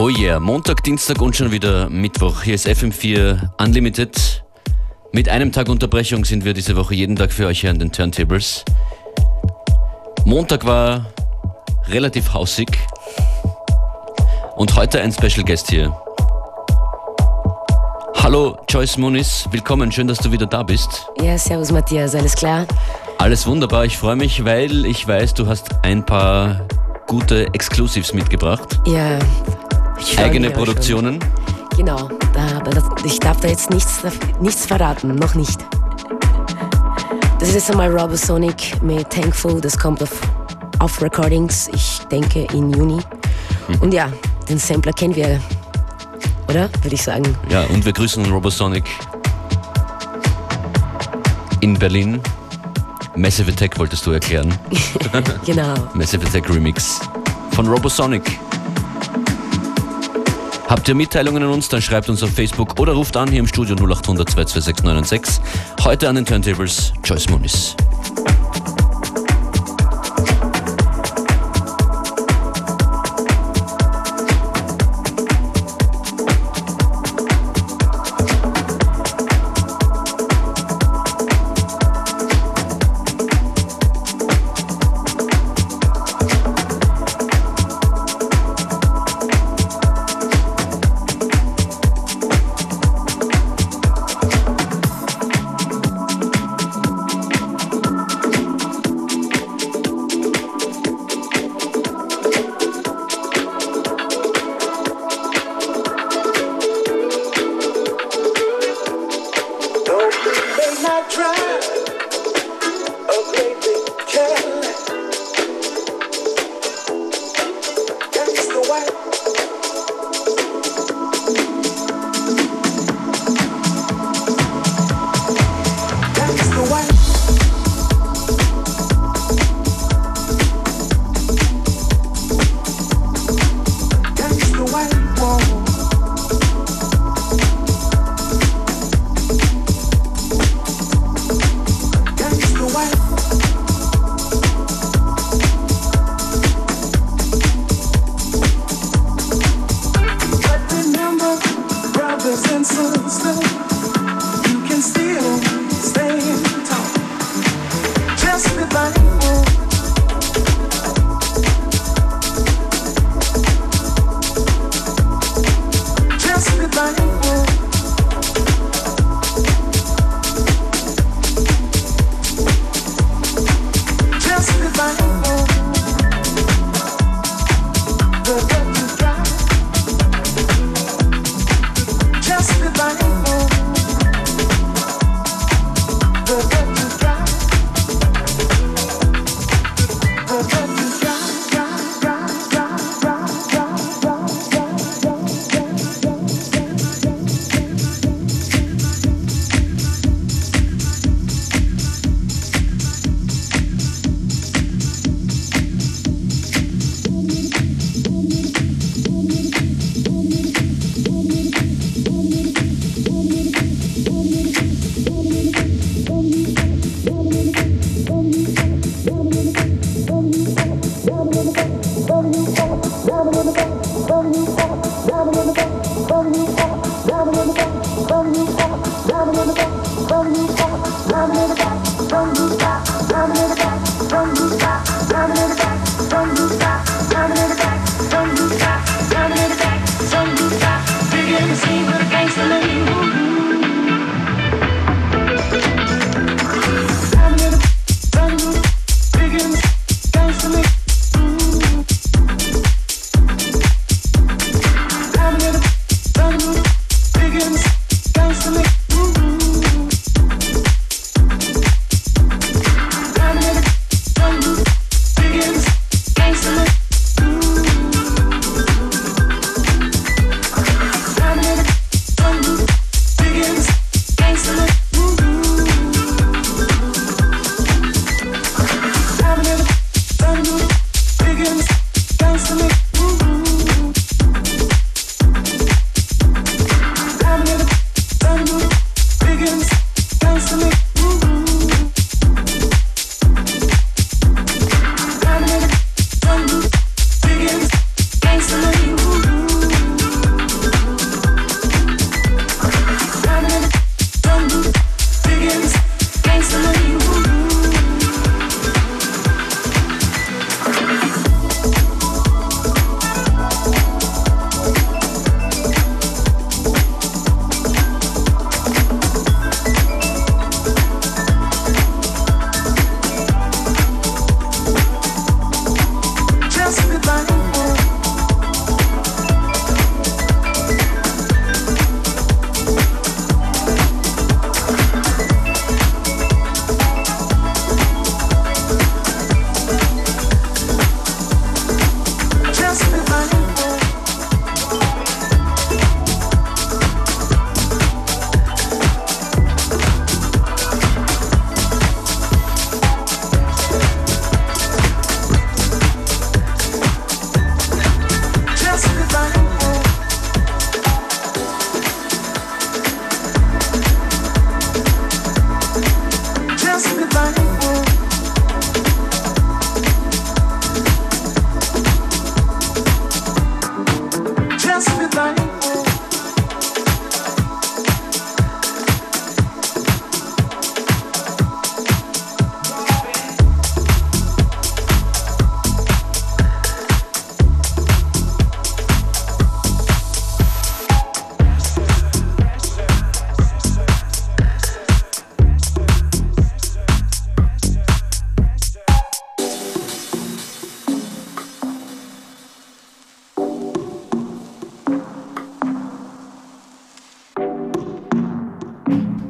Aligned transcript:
Oh 0.00 0.08
yeah, 0.08 0.38
Montag, 0.38 0.84
Dienstag 0.84 1.20
und 1.20 1.34
schon 1.34 1.50
wieder 1.50 1.90
Mittwoch. 1.90 2.44
Hier 2.44 2.54
ist 2.54 2.68
FM4 2.68 3.50
Unlimited. 3.60 4.44
Mit 5.12 5.28
einem 5.28 5.50
Tag 5.50 5.68
Unterbrechung 5.68 6.24
sind 6.24 6.44
wir 6.44 6.54
diese 6.54 6.76
Woche 6.76 6.94
jeden 6.94 7.16
Tag 7.16 7.32
für 7.32 7.48
euch 7.48 7.62
hier 7.62 7.70
an 7.70 7.80
den 7.80 7.90
Turntables. 7.90 8.64
Montag 10.24 10.64
war 10.64 11.06
relativ 11.88 12.32
hausig. 12.32 12.68
Und 14.54 14.76
heute 14.76 15.00
ein 15.00 15.10
Special 15.10 15.44
Guest 15.44 15.68
hier. 15.68 15.92
Hallo 18.14 18.56
Joyce 18.68 18.98
Muniz, 18.98 19.48
willkommen, 19.50 19.90
schön, 19.90 20.06
dass 20.06 20.18
du 20.18 20.30
wieder 20.30 20.46
da 20.46 20.62
bist. 20.62 21.08
Ja, 21.20 21.36
servus 21.36 21.72
Matthias, 21.72 22.14
alles 22.14 22.36
klar? 22.36 22.66
Alles 23.18 23.48
wunderbar, 23.48 23.84
ich 23.84 23.98
freue 23.98 24.14
mich, 24.14 24.44
weil 24.44 24.86
ich 24.86 25.08
weiß, 25.08 25.34
du 25.34 25.48
hast 25.48 25.74
ein 25.82 26.06
paar 26.06 26.68
gute 27.08 27.46
Exclusives 27.52 28.14
mitgebracht. 28.14 28.78
Ja, 28.86 29.18
Eigene 30.16 30.50
Produktionen? 30.50 31.18
Genau, 31.76 32.08
aber 32.34 32.70
das, 32.70 32.84
ich 33.04 33.20
darf 33.20 33.40
da 33.40 33.48
jetzt 33.48 33.70
nichts, 33.70 34.00
nichts 34.40 34.66
verraten, 34.66 35.14
noch 35.14 35.34
nicht. 35.34 35.64
Das 37.38 37.48
ist 37.50 37.54
jetzt 37.54 37.70
einmal 37.70 37.96
Robosonic 37.96 38.82
mit 38.82 39.08
Thankful, 39.10 39.60
das 39.60 39.78
kommt 39.78 40.02
auf, 40.02 40.20
auf 40.80 41.00
Recordings, 41.00 41.68
ich 41.72 42.00
denke 42.10 42.46
in 42.52 42.72
Juni. 42.72 43.00
Hm. 43.68 43.80
Und 43.80 43.94
ja, 43.94 44.10
den 44.48 44.58
Sampler 44.58 44.92
kennen 44.92 45.14
wir, 45.14 45.40
oder? 46.48 46.68
Würde 46.82 46.94
ich 46.94 47.02
sagen. 47.02 47.36
Ja, 47.48 47.62
und 47.64 47.84
wir 47.84 47.92
grüßen 47.92 48.24
Robosonic 48.26 48.84
in 51.60 51.74
Berlin. 51.74 52.20
Massive 53.14 53.50
Attack 53.50 53.78
wolltest 53.78 54.06
du 54.06 54.12
erklären. 54.12 54.52
genau. 55.44 55.74
Massive 55.94 56.26
Attack 56.26 56.48
Remix 56.50 57.00
von 57.52 57.66
Robosonic. 57.66 58.38
Habt 60.68 60.86
ihr 60.86 60.94
Mitteilungen 60.94 61.42
an 61.42 61.48
uns, 61.48 61.70
dann 61.70 61.80
schreibt 61.80 62.10
uns 62.10 62.22
auf 62.22 62.30
Facebook 62.30 62.78
oder 62.78 62.92
ruft 62.92 63.16
an 63.16 63.30
hier 63.30 63.38
im 63.38 63.46
Studio 63.46 63.74
0800 63.74 64.28
226 64.28 65.42
Heute 65.82 66.10
an 66.10 66.16
den 66.16 66.26
Turntables 66.26 66.92
Joyce 67.02 67.30
Muniz. 67.30 67.74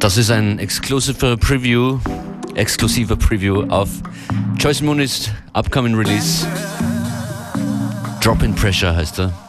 Das 0.08 0.16
ist 0.16 0.30
ein 0.30 0.58
exklusiver 0.58 1.36
Preview, 1.36 1.98
exklusiver 2.54 3.14
Preview 3.14 3.64
auf 3.68 3.90
Choice 4.58 4.80
Moon's 4.80 5.28
upcoming 5.52 5.94
Release. 5.94 6.46
Drop 8.22 8.42
in 8.42 8.54
Pressure 8.54 8.96
heißt 8.96 9.18
er. 9.18 9.47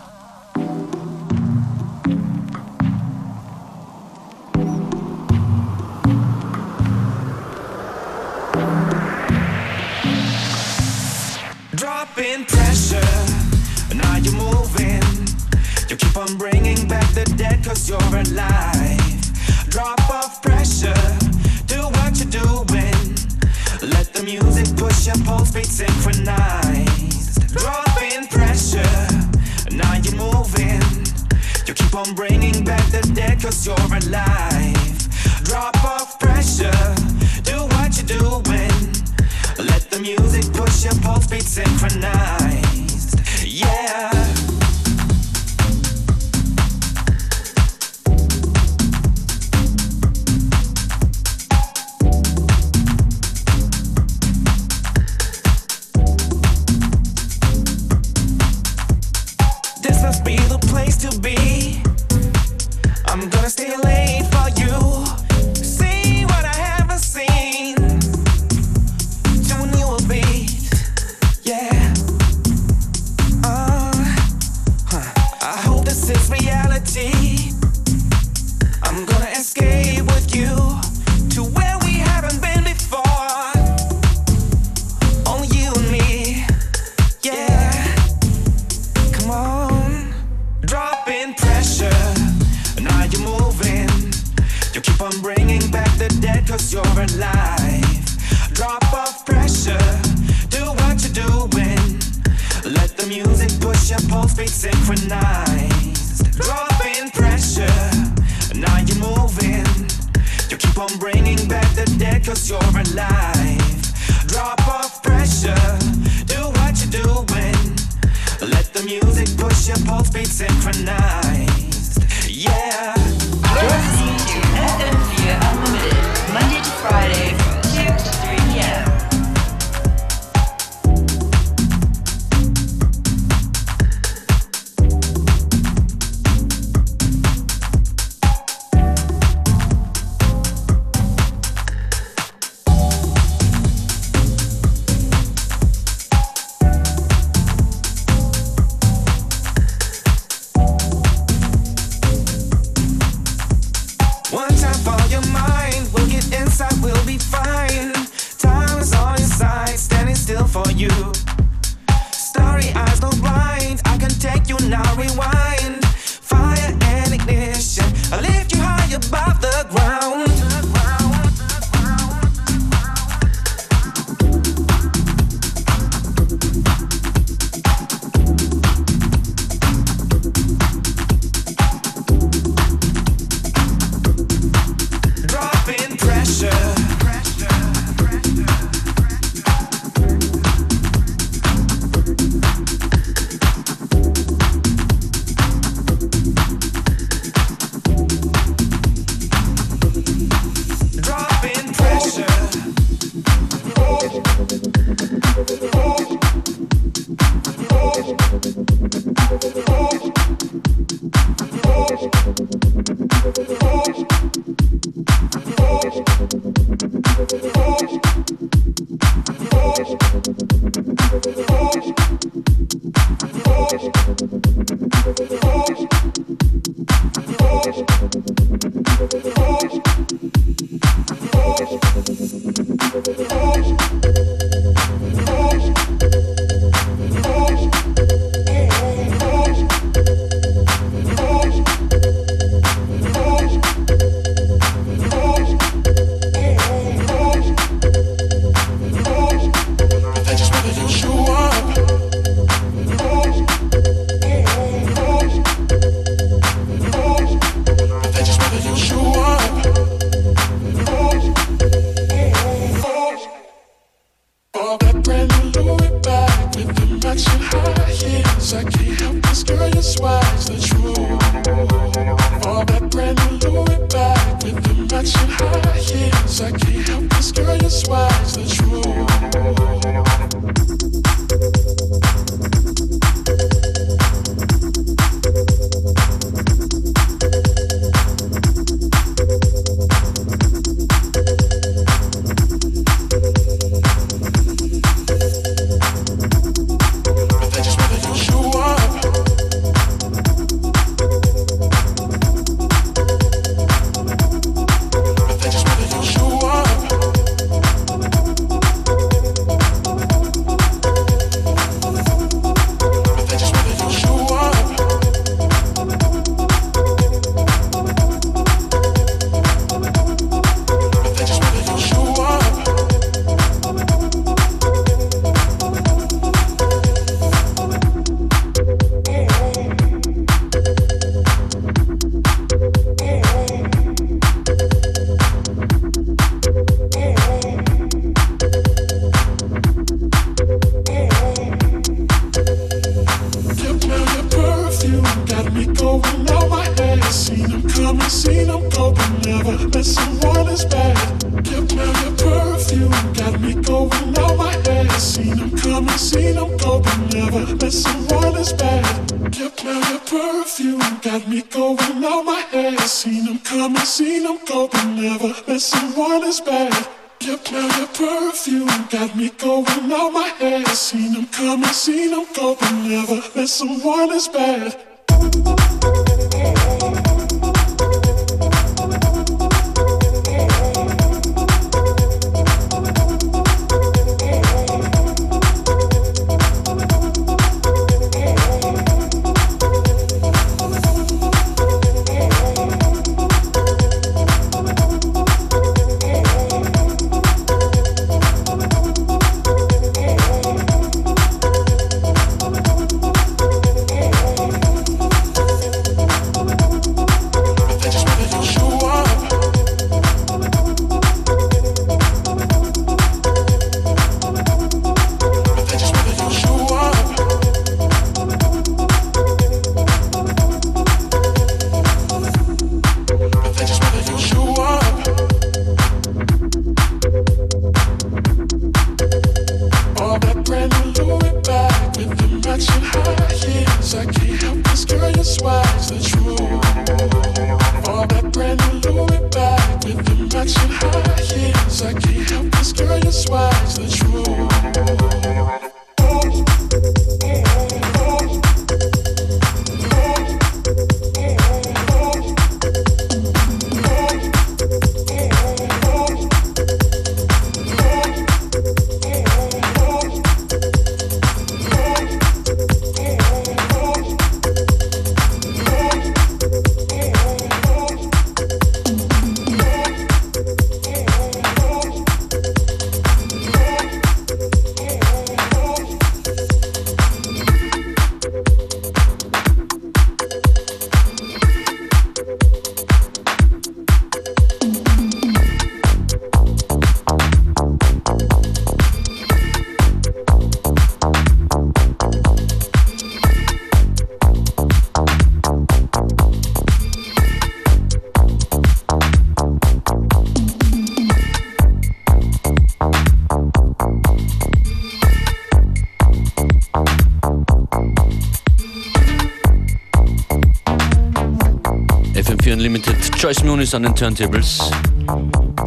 Joyce 513.30 513.44
Moon 513.44 513.60
ist 513.62 513.76
an 513.76 513.84
den 513.84 513.96
Turntables. 513.96 514.58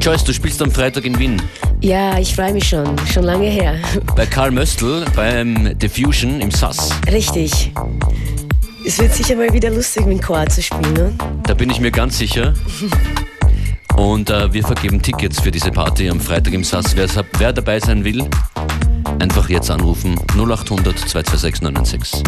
Joyce, 0.00 0.24
du 0.24 0.32
spielst 0.32 0.60
am 0.62 0.72
Freitag 0.72 1.04
in 1.04 1.16
Wien. 1.16 1.40
Ja, 1.80 2.18
ich 2.18 2.34
freue 2.34 2.52
mich 2.52 2.68
schon. 2.68 2.98
Schon 3.06 3.22
lange 3.22 3.46
her. 3.46 3.76
Bei 4.16 4.26
Karl 4.26 4.50
Möstl 4.50 5.04
beim 5.14 5.78
Diffusion 5.78 6.40
im 6.40 6.50
SAS. 6.50 6.90
Richtig. 7.12 7.72
Es 8.84 8.98
wird 8.98 9.14
sicher 9.14 9.36
mal 9.36 9.52
wieder 9.52 9.70
lustig, 9.70 10.06
mit 10.06 10.20
Chor 10.20 10.44
zu 10.48 10.60
spielen, 10.60 10.92
ne? 10.92 11.12
Da 11.44 11.54
bin 11.54 11.70
ich 11.70 11.78
mir 11.78 11.92
ganz 11.92 12.18
sicher. 12.18 12.52
Und 13.96 14.28
äh, 14.28 14.52
wir 14.52 14.64
vergeben 14.64 15.00
Tickets 15.00 15.40
für 15.40 15.52
diese 15.52 15.70
Party 15.70 16.10
am 16.10 16.20
Freitag 16.20 16.54
im 16.54 16.64
SAS. 16.64 16.96
Wer, 16.96 17.06
wer 17.38 17.52
dabei 17.52 17.78
sein 17.78 18.02
will, 18.02 18.28
einfach 19.20 19.48
jetzt 19.48 19.70
anrufen 19.70 20.18
0800 20.36 20.98
226 20.98 21.62
996. 21.62 22.22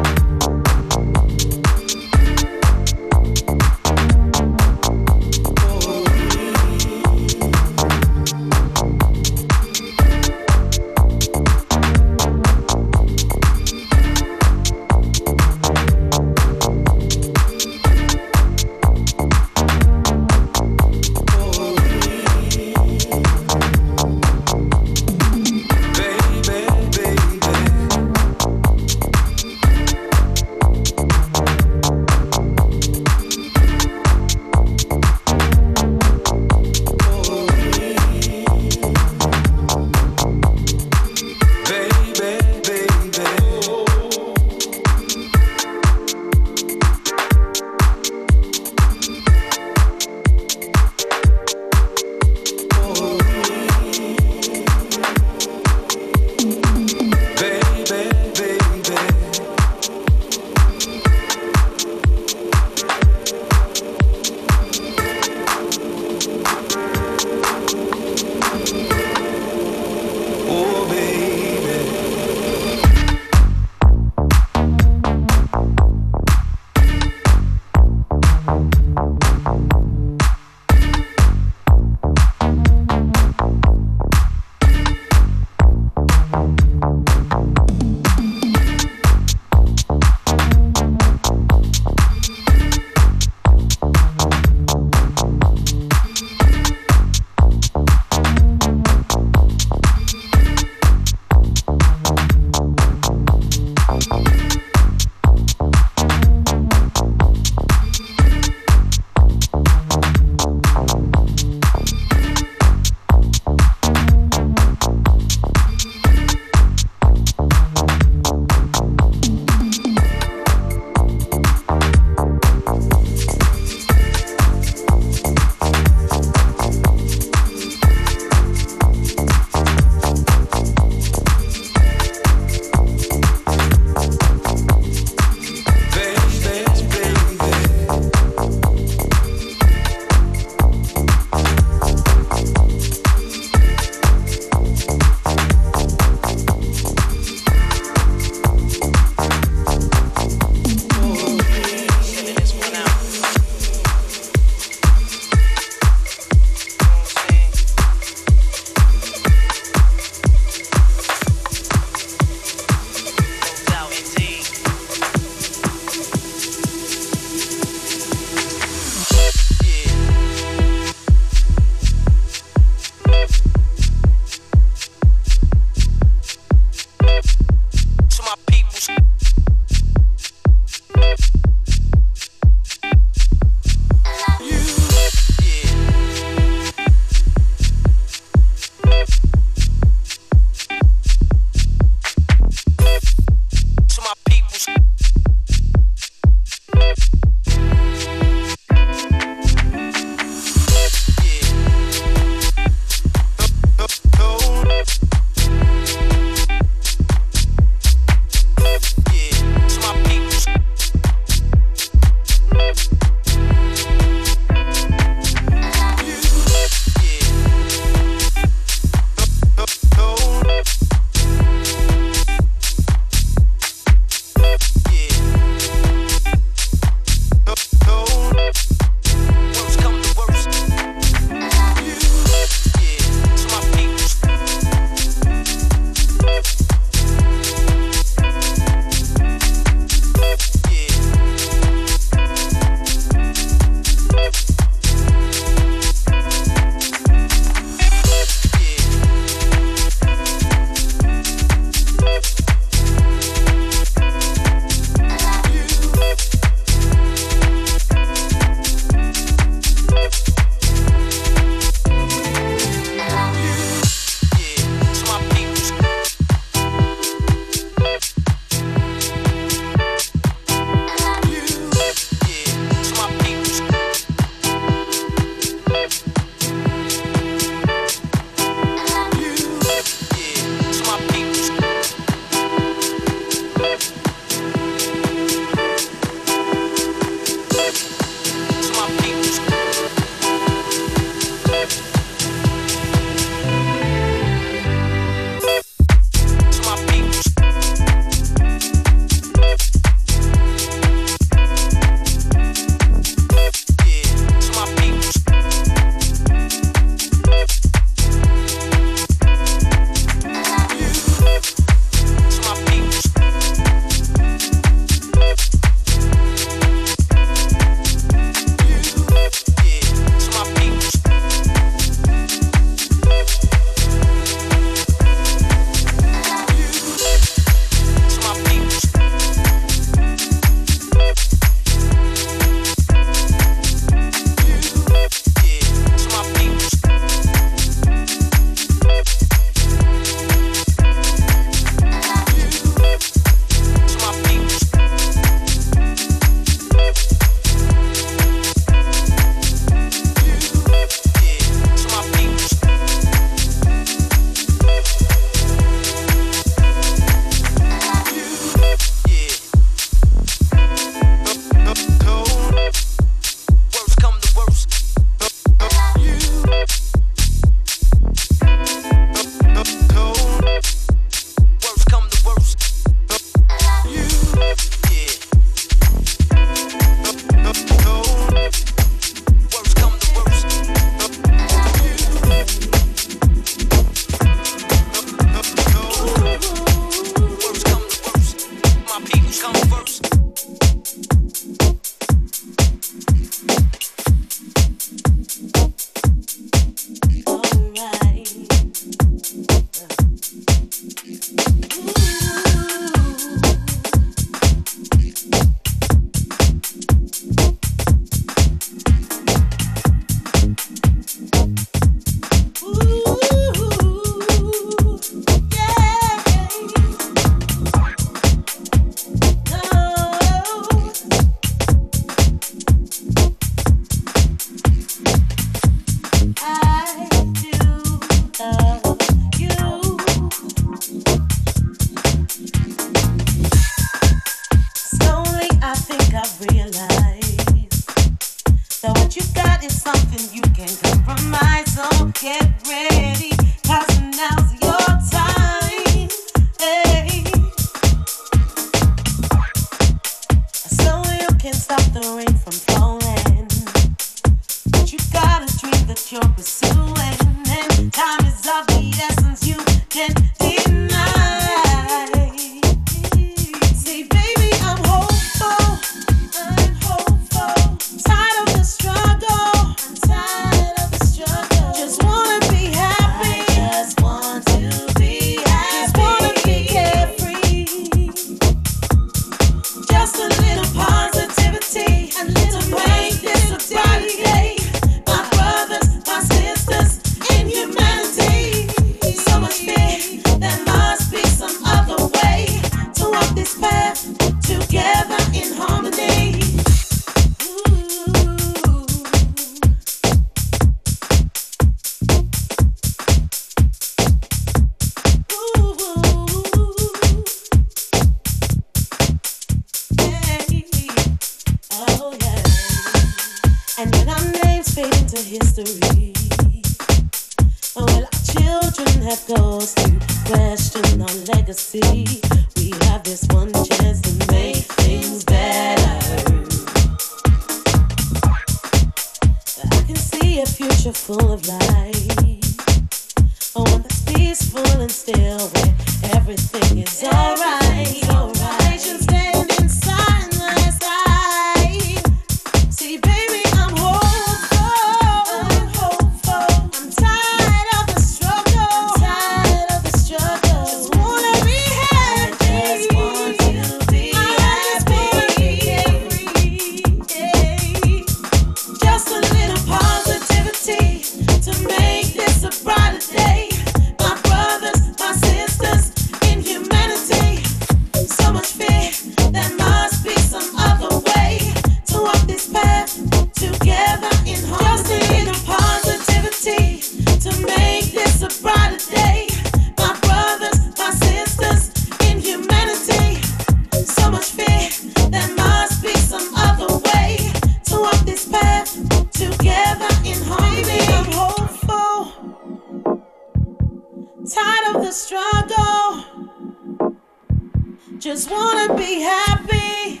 Just 598.00 598.30
wanna 598.30 598.74
be 598.76 599.02
happy. 599.02 600.00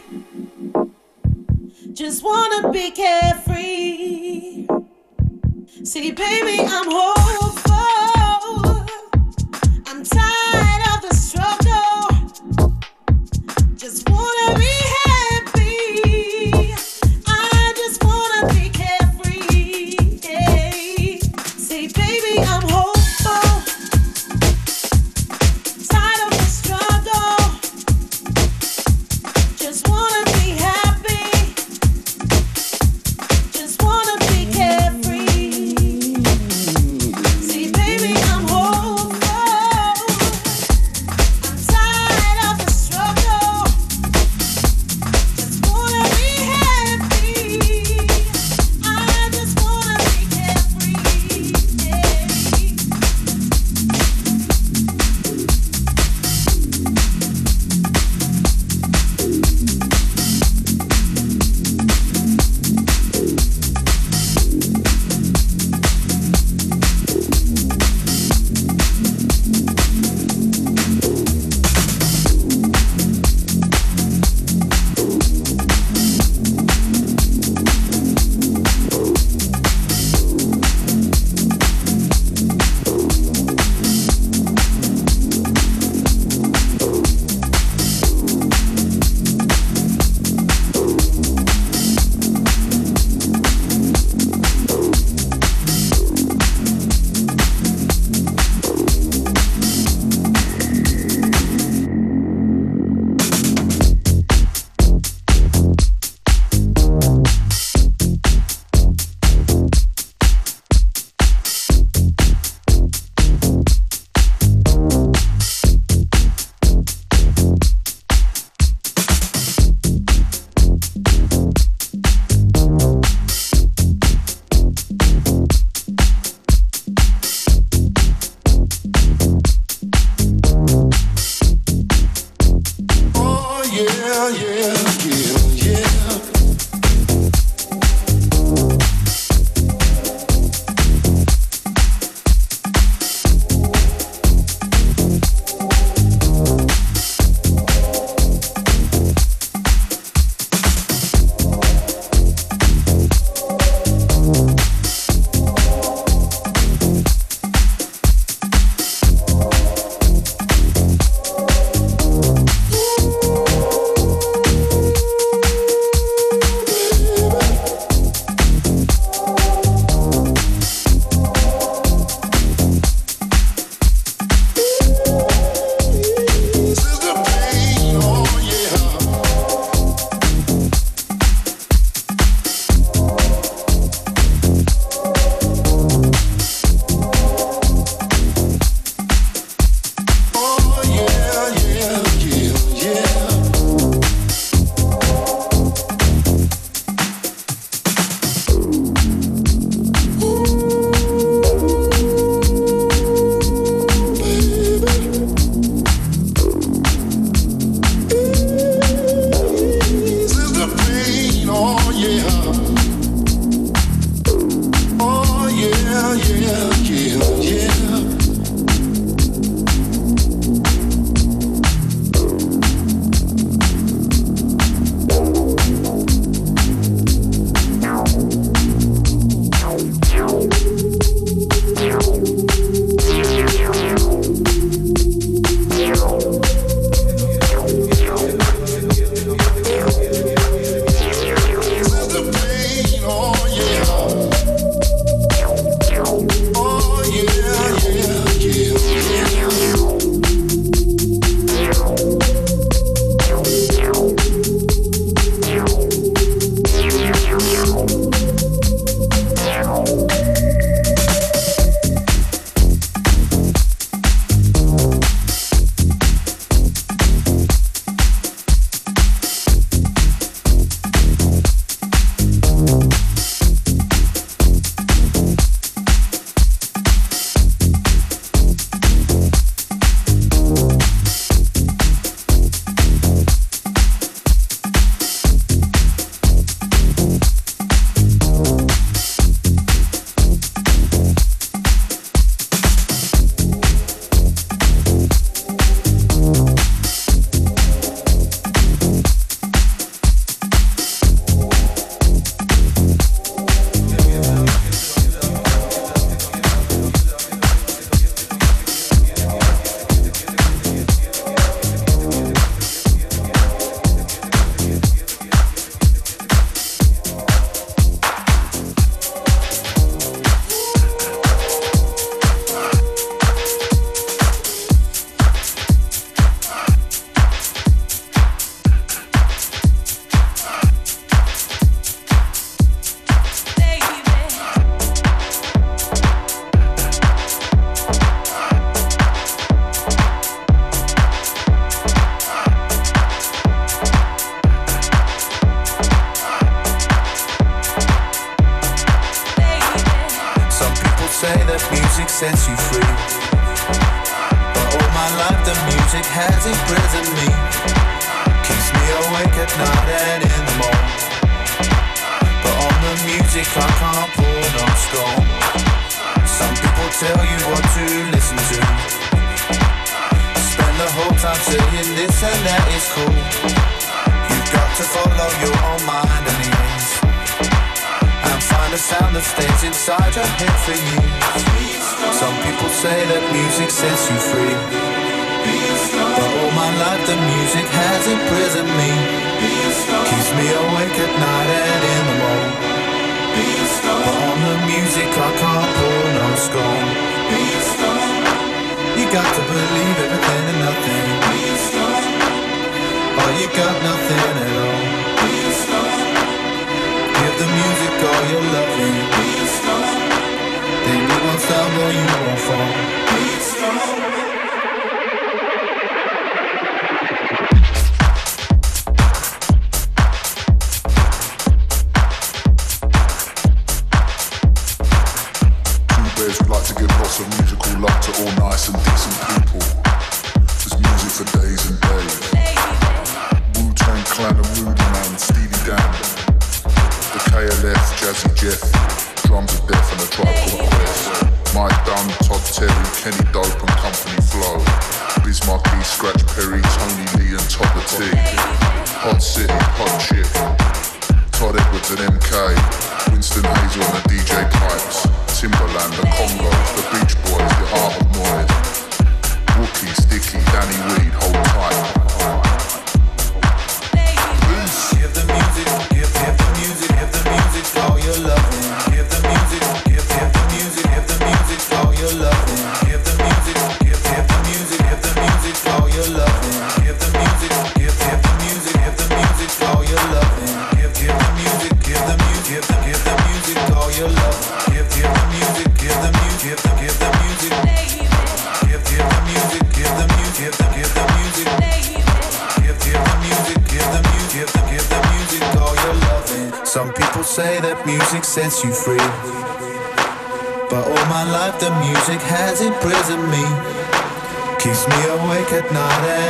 Just 1.92 2.24
wanna 2.24 2.70
be 2.72 2.90
carefree. 2.92 4.66
See, 5.84 6.10
baby, 6.10 6.60
I'm 6.60 6.90
hopeful. 6.90 7.59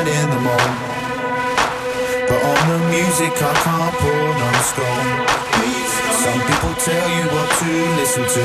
in 0.06 0.26
the 0.30 0.40
mall. 0.40 0.70
But 2.28 2.40
on 2.42 2.62
the 2.70 2.78
music 2.94 3.34
I 3.34 3.52
can't 3.64 3.94
pull 3.98 4.28
no 4.38 4.50
score. 4.62 5.02
Some 6.22 6.40
people 6.46 6.74
tell 6.78 7.08
you 7.16 7.24
what 7.34 7.48
to 7.58 7.70
listen 7.98 8.22
to. 8.22 8.44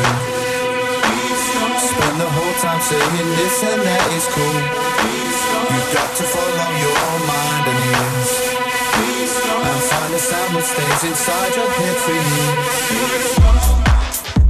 Spend 1.85 2.15
the 2.17 2.29
whole 2.29 2.55
time 2.65 2.81
saying 2.81 3.29
this 3.37 3.61
and 3.61 3.81
that 3.85 4.05
is 4.17 4.25
cool. 4.33 4.59
You've 5.69 5.91
got 5.93 6.09
to 6.17 6.23
follow 6.23 6.69
your 6.81 6.97
own 7.09 7.21
mind 7.29 7.65
and 7.69 7.79
ears. 7.93 8.31
And 9.69 9.81
find 9.89 10.09
the 10.13 10.19
sound 10.19 10.55
that 10.55 10.65
stays 10.65 11.03
inside 11.09 11.51
your 11.53 11.69
head 11.69 11.97
for 12.05 12.15
you. 12.25 12.45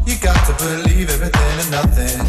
You 0.07 0.15
got 0.21 0.39
to 0.47 0.53
believe 0.63 1.09
everything 1.09 1.55
and 1.59 1.71
nothing. 1.71 2.19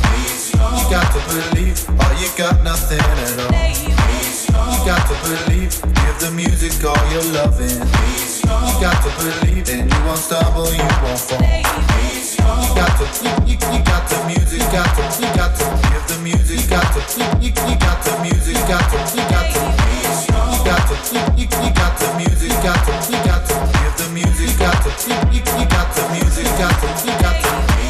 You 0.59 0.85
got 0.91 1.07
to 1.13 1.21
believe, 1.31 1.79
or 1.87 2.11
you 2.19 2.29
got 2.37 2.65
nothing 2.65 2.99
at 2.99 3.39
all 3.47 4.36
got 4.87 5.03
to 5.11 5.19
believe, 5.27 5.75
give 5.83 6.19
the 6.23 6.31
music 6.31 6.79
all 6.87 6.95
your 7.11 7.27
loving. 7.35 7.75
You 7.75 8.75
got 8.79 8.95
to 9.03 9.11
believe, 9.19 9.67
and 9.69 9.91
you 9.91 10.01
won't 10.07 10.17
stumble, 10.17 10.71
you 10.71 10.79
won't 11.03 11.19
fall. 11.19 11.43
You 11.43 12.71
got 12.79 12.95
to, 12.95 13.07
you, 13.19 13.35
you, 13.51 13.59
you 13.75 13.83
got 13.83 14.07
the 14.07 14.23
music, 14.31 14.63
got 14.71 14.87
to, 14.95 15.03
you 15.19 15.27
got 15.35 15.59
to 15.59 15.67
give 15.91 16.07
the 16.07 16.19
music, 16.23 16.71
got 16.71 16.87
to, 16.95 17.03
you, 17.19 17.27
you 17.43 17.51
you 17.67 17.75
got 17.83 17.99
the 18.07 18.15
music, 18.23 18.55
got 18.71 18.87
to, 18.87 18.99
you 19.11 19.27
got 19.27 19.51
to, 19.51 19.61
you 20.55 20.63
got 20.63 20.83
to, 20.87 20.95
you, 21.11 21.23
you 21.35 21.47
you 21.51 21.71
got 21.75 21.99
the 21.99 22.07
music, 22.15 22.55
got 22.63 22.79
to, 22.87 22.95
you 23.11 23.19
got 23.27 23.43
to 23.43 23.55
give 23.83 23.95
the 23.99 24.07
music, 24.15 24.55
got 24.55 24.79
to, 24.87 24.91
you, 25.03 25.19
you 25.35 25.43
you 25.43 25.67
got 25.67 25.91
the 25.99 26.03
music, 26.15 26.47
You 26.47 26.59
got 26.63 26.79
to, 26.79 26.89
you 27.03 27.15
got 27.19 27.35
to. 27.43 27.86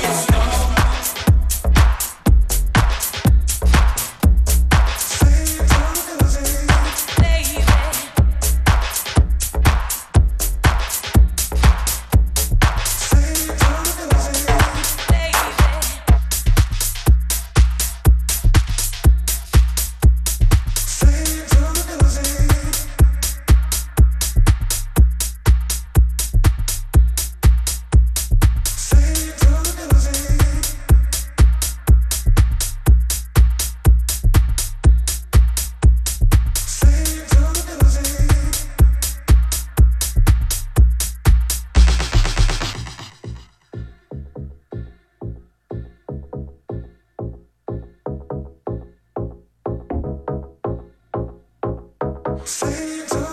Same 52.47 53.07
time. 53.09 53.26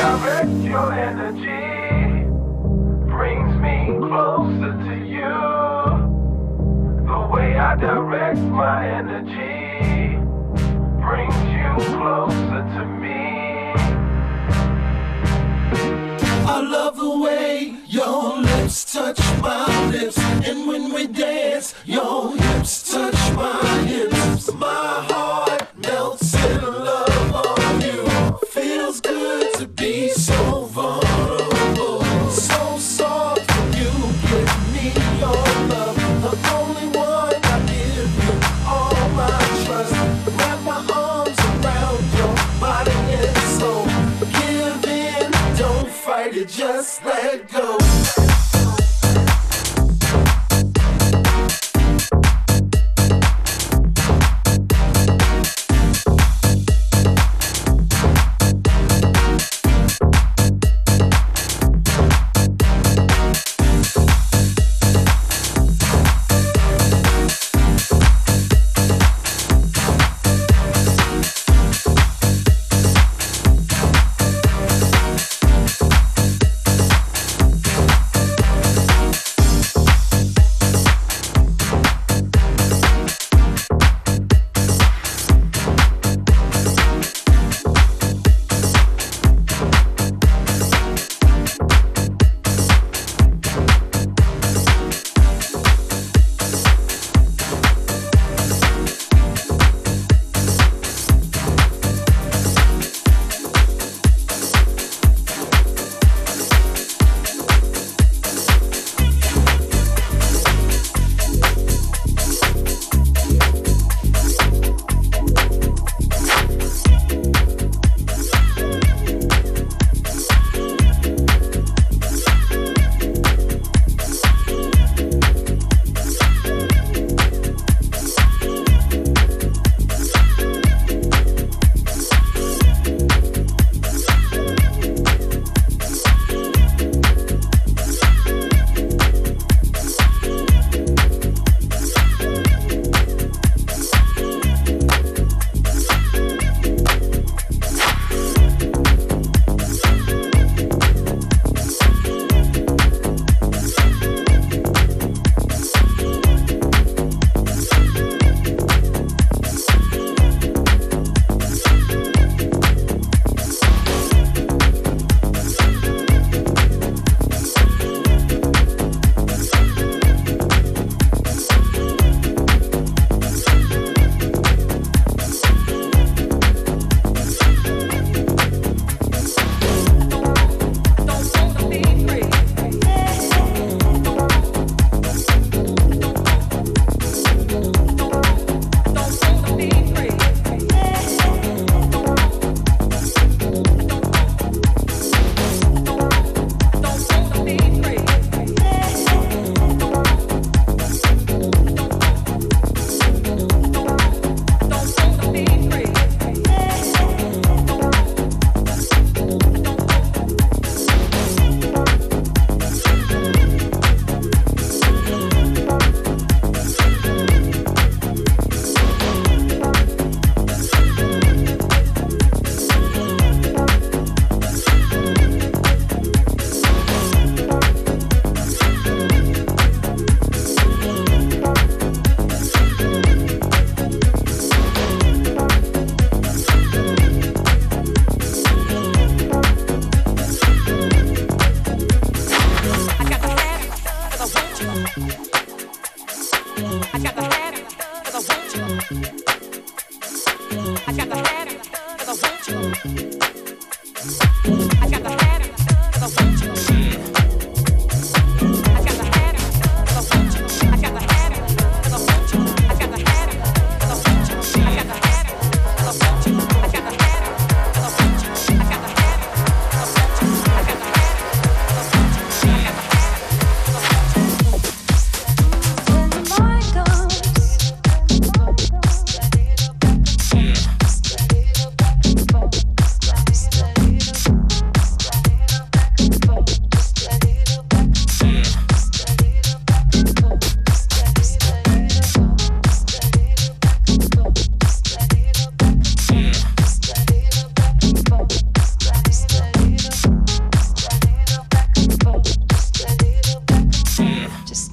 Your 0.00 0.94
energy 0.94 2.24
brings 3.06 3.54
me 3.60 3.98
closer 3.98 4.72
to 4.72 4.94
you. 5.04 5.34
The 7.04 7.28
way 7.30 7.58
I 7.58 7.76
direct 7.76 8.38
my 8.38 8.88
energy 8.88 10.16
brings 11.02 11.36
you 11.52 11.68
closer 11.98 12.62
to 12.76 12.84
me. 12.86 13.74
I 16.48 16.60
love 16.62 16.96
the 16.96 17.18
way 17.18 17.76
your 17.86 18.38
lips 18.38 18.90
touch 18.90 19.20
my 19.42 19.90
lips, 19.90 20.18
and 20.18 20.66
when 20.66 20.94
we 20.94 21.08
dance, 21.08 21.74
your 21.84 22.34
hips 22.38 22.90
touch 22.90 23.36
my 23.36 23.62
hips. 23.86 24.50
My 24.54 25.04
heart. 25.10 25.39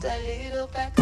that 0.07 0.23
little 0.23 0.67
back 0.67 0.96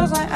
Cause 0.00 0.14
I 0.14 0.29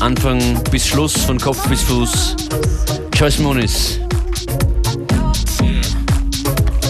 Anfang 0.00 0.62
bis 0.70 0.86
Schluss, 0.86 1.12
von 1.24 1.38
Kopf 1.38 1.68
bis 1.68 1.82
Fuß. 1.82 2.36
Joyce 3.14 3.40
Moniz. 3.40 3.98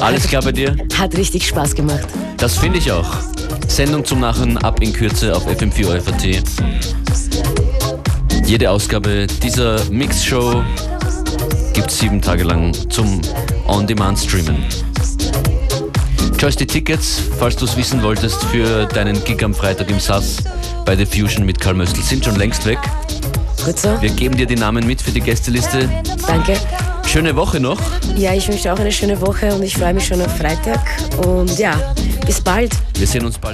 Alles 0.01 0.29
klar 0.29 0.43
bei 0.43 0.53
dir? 0.53 0.77
Hat 0.97 1.17
richtig 1.17 1.47
Spaß 1.47 1.75
gemacht. 1.75 2.07
Das 2.37 2.59
finde 2.59 2.79
ich 2.79 2.93
auch. 2.93 3.11
Sendung 3.67 4.05
zum 4.05 4.21
Nachhören 4.21 4.59
ab 4.59 4.83
in 4.83 4.93
Kürze 4.93 5.35
auf 5.35 5.47
FM4 5.47 5.99
OFAT. 5.99 6.43
Jede 8.45 8.71
Ausgabe 8.71 9.27
dieser 9.43 9.83
Mix-Show 9.91 10.63
gibt 11.73 11.91
es 11.91 11.99
sieben 11.99 12.21
Tage 12.21 12.45
lang 12.45 12.75
zum 12.91 13.23
On-Demand-Streamen. 13.67 14.65
Joyce, 16.39 16.57
die 16.57 16.67
Tickets, 16.67 17.23
falls 17.39 17.57
du 17.57 17.65
es 17.65 17.77
wissen 17.77 18.03
wolltest, 18.03 18.45
für 18.45 18.87
deinen 18.87 19.25
Gig 19.25 19.43
am 19.43 19.55
Freitag 19.55 19.91
im 19.91 19.99
SAS 19.99 20.37
bei 20.85 20.95
The 20.95 21.05
Fusion 21.05 21.45
mit 21.45 21.59
Karl 21.59 21.75
Möstl 21.75 22.01
sind 22.01 22.25
schon 22.25 22.37
längst 22.37 22.65
weg. 22.65 22.79
So. 23.77 24.01
Wir 24.01 24.11
geben 24.11 24.37
dir 24.37 24.47
die 24.47 24.57
Namen 24.57 24.87
mit 24.87 25.03
für 25.03 25.11
die 25.11 25.21
Gästeliste. 25.21 25.89
Danke. 26.27 26.55
Schöne 27.07 27.35
Woche 27.37 27.59
noch. 27.59 27.81
Ja, 28.17 28.35
ich 28.35 28.47
wünsche 28.49 28.65
dir 28.65 28.75
auch 28.75 28.79
eine 28.79 28.93
schöne 28.93 29.19
Woche 29.21 29.55
und 29.55 29.63
ich 29.63 29.75
freue 29.75 29.95
mich 29.95 30.07
schon 30.07 30.21
auf 30.21 30.37
Freitag. 30.37 30.81
Und 31.27 31.59
ja, 31.59 31.95
bis 32.27 32.39
bald. 32.41 32.73
Wir 32.95 33.07
sehen 33.07 33.25
uns 33.25 33.39
bald 33.39 33.48